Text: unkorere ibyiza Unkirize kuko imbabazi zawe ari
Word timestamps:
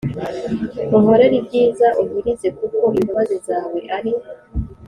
unkorere 0.95 1.35
ibyiza 1.41 1.87
Unkirize 2.01 2.47
kuko 2.57 2.79
imbabazi 2.99 3.37
zawe 3.47 3.79
ari 3.97 4.13